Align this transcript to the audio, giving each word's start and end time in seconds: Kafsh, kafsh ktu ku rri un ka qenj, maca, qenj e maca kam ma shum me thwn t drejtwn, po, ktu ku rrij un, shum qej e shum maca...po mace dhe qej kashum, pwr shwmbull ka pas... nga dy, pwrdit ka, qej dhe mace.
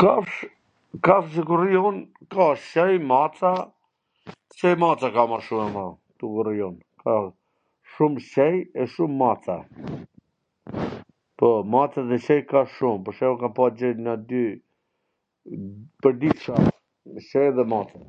Kafsh, 0.00 0.38
kafsh 1.04 1.28
ktu 1.32 1.42
ku 1.48 1.54
rri 1.60 1.72
un 1.88 1.96
ka 2.32 2.46
qenj, 2.68 2.94
maca, 3.12 3.52
qenj 4.58 4.74
e 4.76 4.80
maca 4.84 5.08
kam 5.14 5.26
ma 5.30 5.38
shum 5.46 5.60
me 5.76 5.84
thwn 6.18 6.32
t 6.36 6.38
drejtwn, 6.42 6.76
po, 7.00 7.06
ktu 7.06 7.06
ku 7.06 7.08
rrij 7.08 7.30
un, 7.30 7.32
shum 7.94 8.12
qej 8.32 8.56
e 8.82 8.84
shum 8.94 9.10
maca...po 9.22 11.48
mace 11.72 12.00
dhe 12.12 12.16
qej 12.28 12.40
kashum, 12.52 12.98
pwr 13.08 13.14
shwmbull 13.20 13.40
ka 13.42 13.48
pas... 13.58 13.74
nga 14.06 14.14
dy, 14.30 14.44
pwrdit 16.06 16.38
ka, 16.46 16.56
qej 17.30 17.48
dhe 17.58 17.64
mace. 17.74 18.00